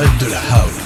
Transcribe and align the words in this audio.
de 0.00 0.30
la 0.30 0.40
house. 0.40 0.79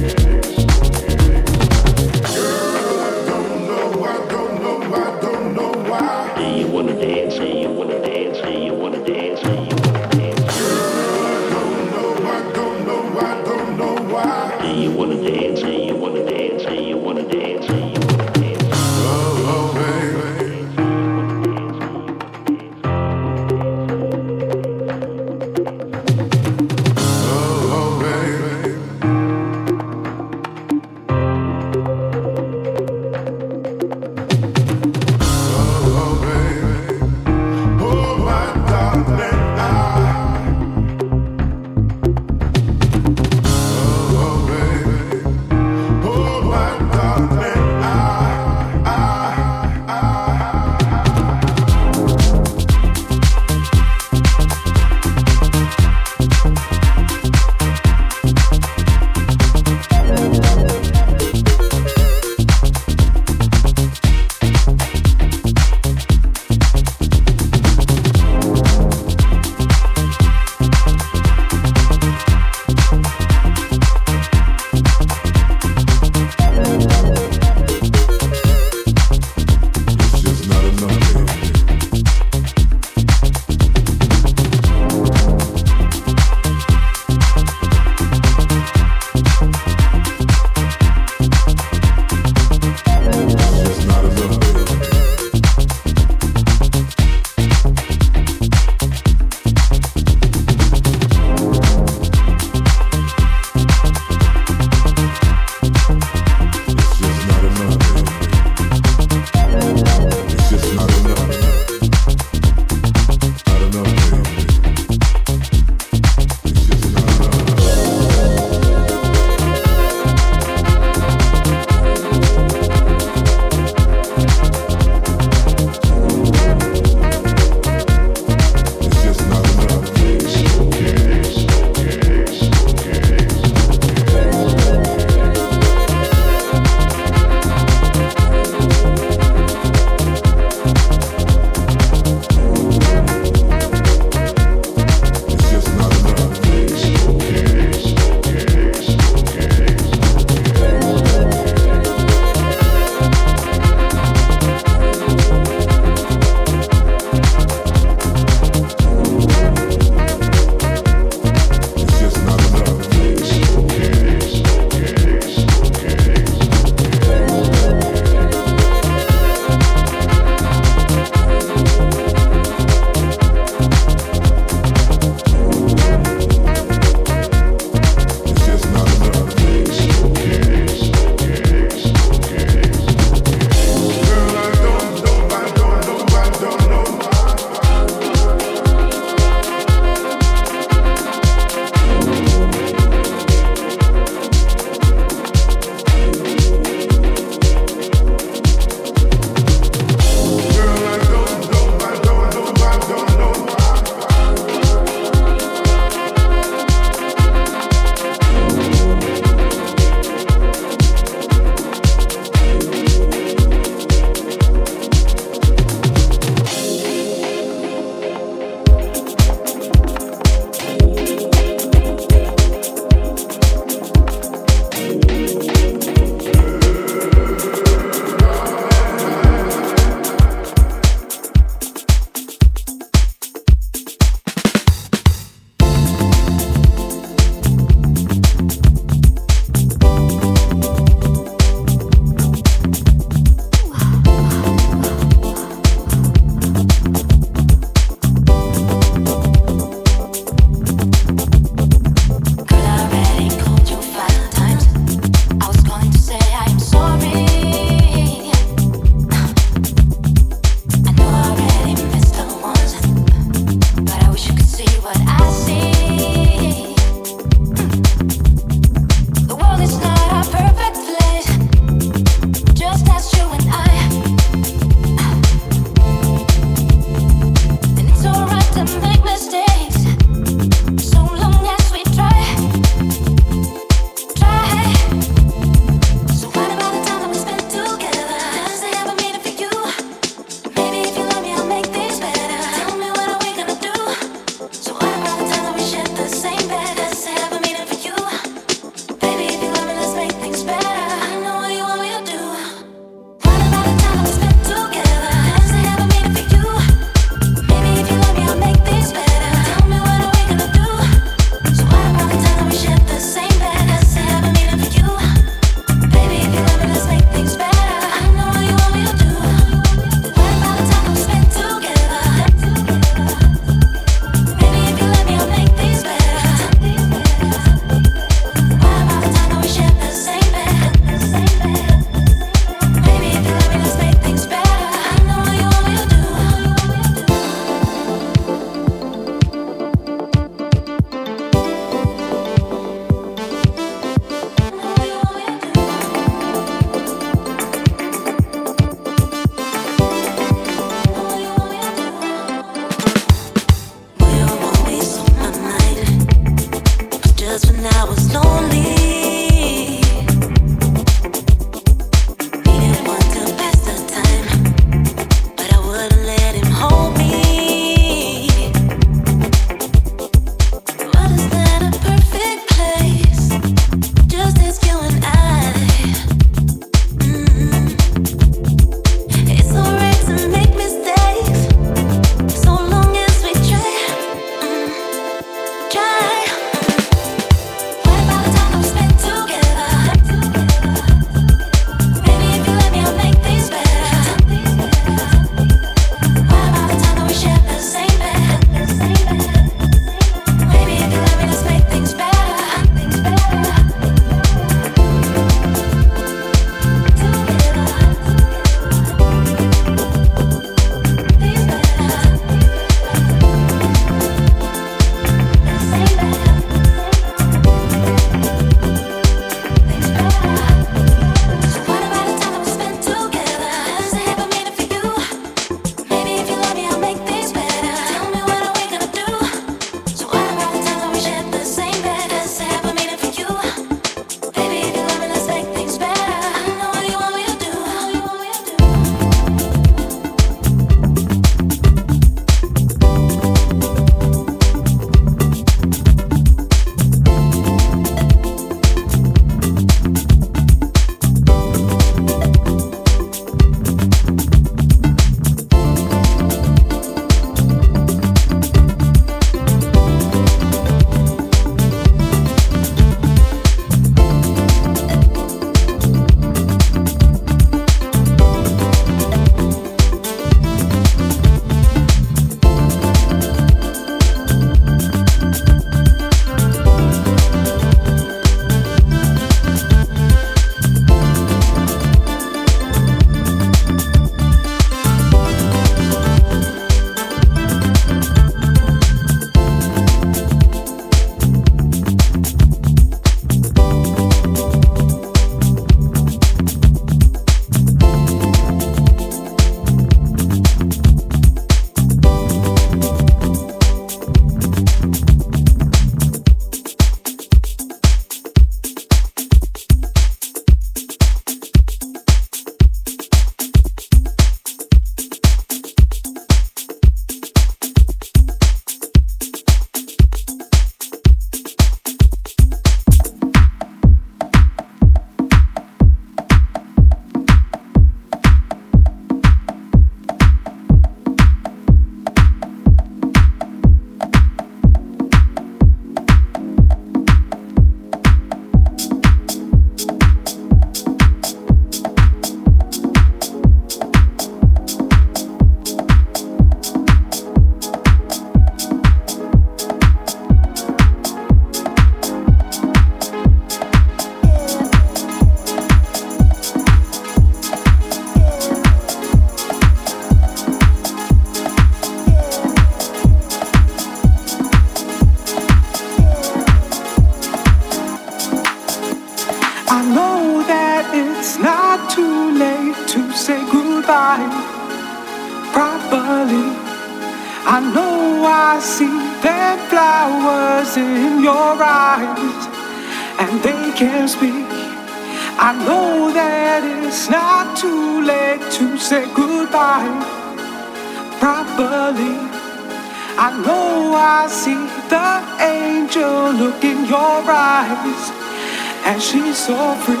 so 599.33 599.75
free. 599.85 600.00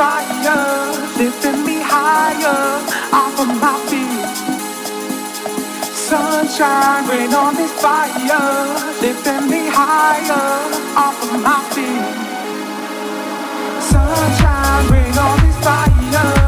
fire, 0.00 0.92
lifting 1.18 1.62
me 1.66 1.76
higher 1.82 2.62
off 3.12 3.38
of 3.38 3.48
my 3.60 3.76
feet. 3.90 4.24
Sunshine, 6.08 7.06
rain 7.06 7.34
on 7.34 7.54
this 7.54 7.70
fire, 7.82 8.48
lifting 9.02 9.44
me 9.50 9.68
higher 9.68 10.46
off 11.04 11.18
of 11.26 11.42
my 11.42 11.60
feet. 11.74 12.16
Sunshine, 13.92 14.84
rain 14.90 15.18
on 15.18 15.36
this 15.44 15.58
fire. 15.66 16.39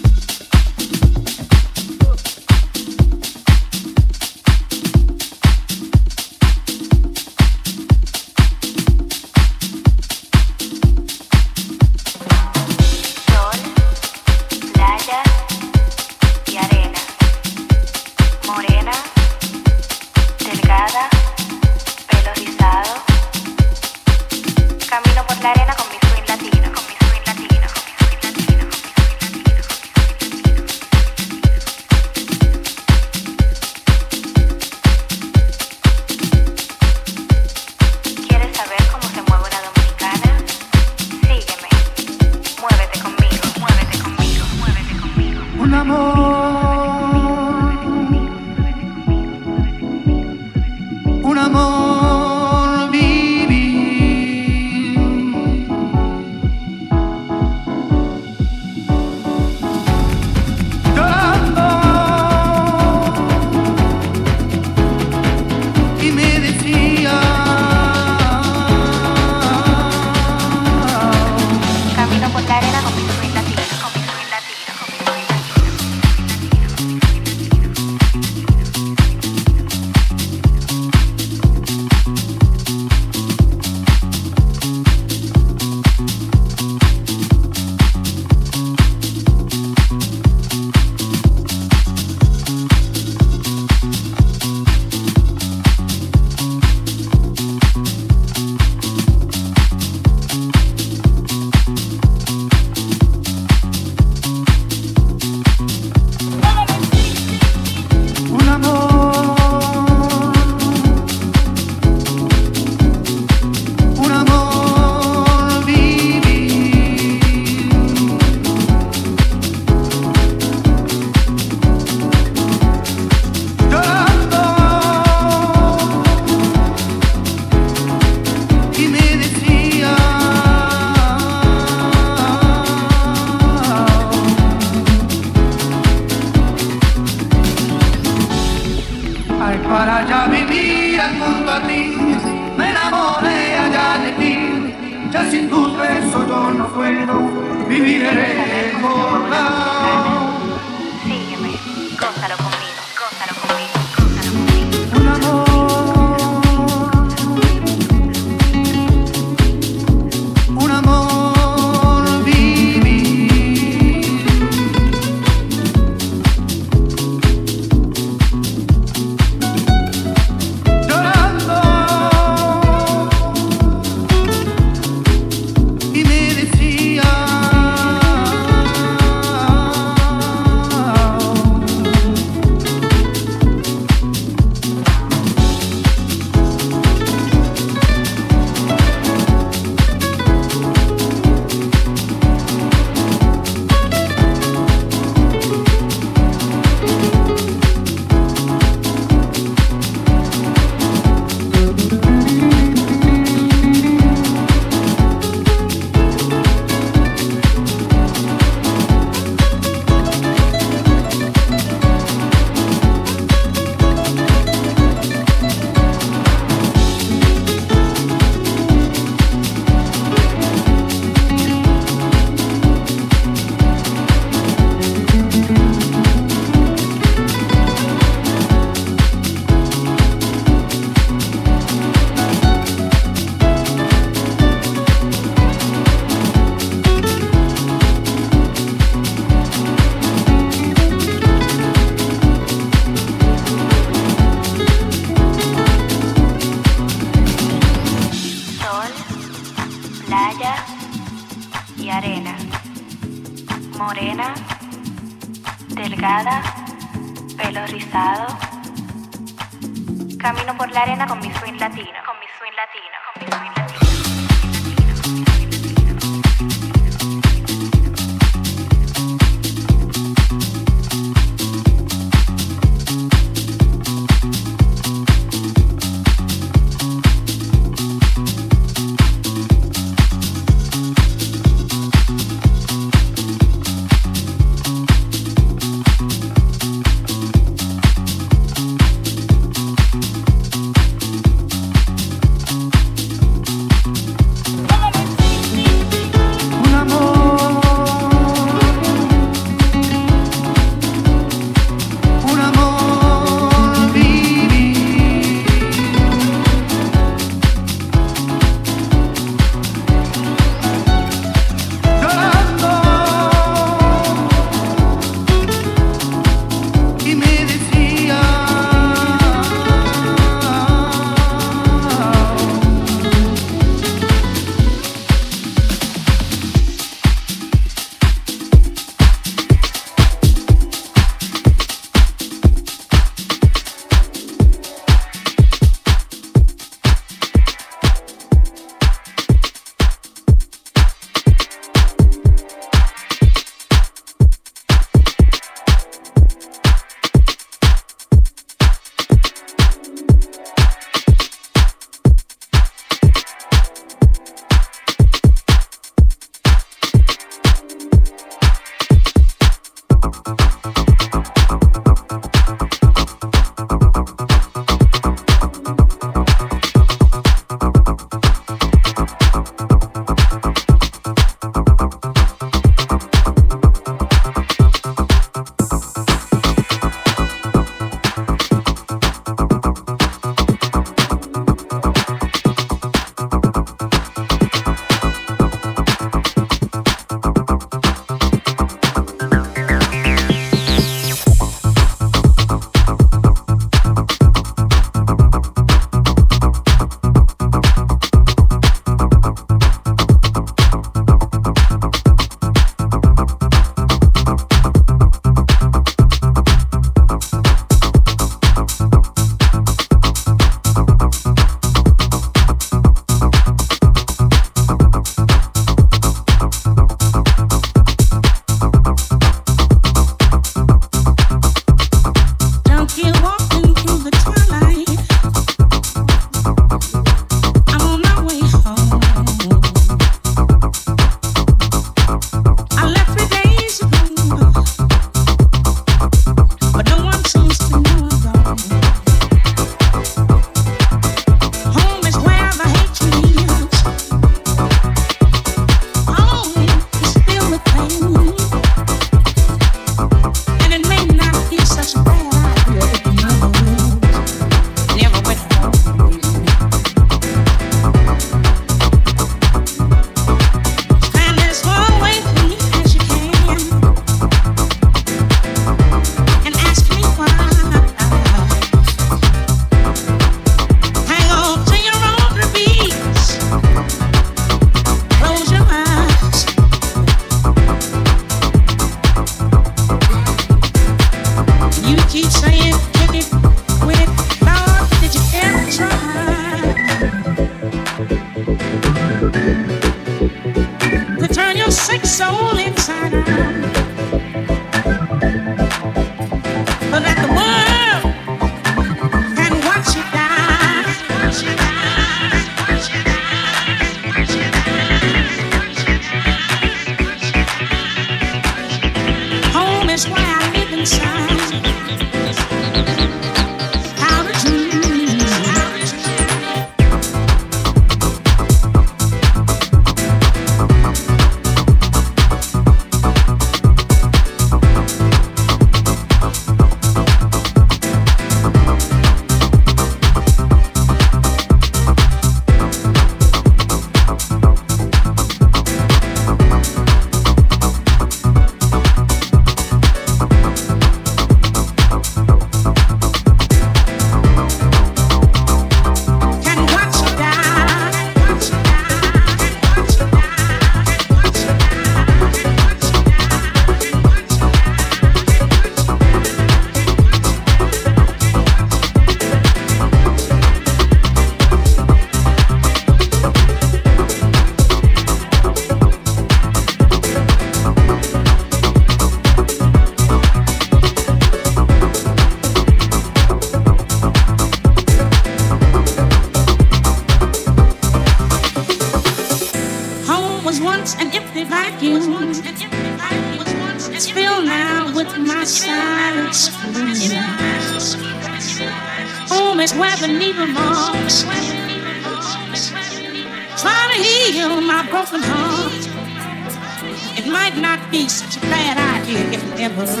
never, 599.76 600.00